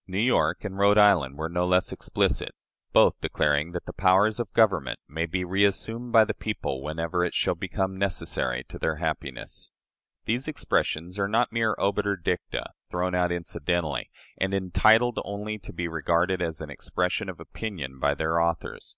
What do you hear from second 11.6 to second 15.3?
obiter dicta, thrown out incidentally, and entitled